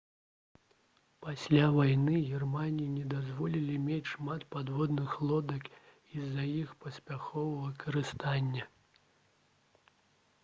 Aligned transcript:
пасля 1.23 1.65
вайны 1.73 2.13
германіі 2.29 2.87
не 2.93 3.03
дазволілі 3.11 3.75
мець 3.89 4.09
шмат 4.13 4.45
падводных 4.55 5.13
лодак 5.31 5.69
з-за 6.15 6.45
іх 6.61 6.71
паспяховага 6.85 7.61
выкарыстання 7.67 8.65